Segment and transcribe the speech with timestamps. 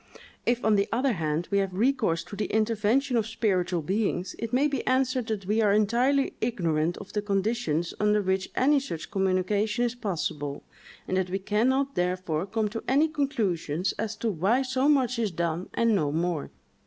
[0.47, 4.51] If, on the other hand, we have recourse to the intervention of spiritual beings, it
[4.51, 9.11] may be answered that we are entirely ignorant of the conditions under which any such
[9.11, 10.63] communication is possible;
[11.07, 15.19] and that we can not therefore come to any conclusions as to why so much
[15.19, 16.49] is done, and no more.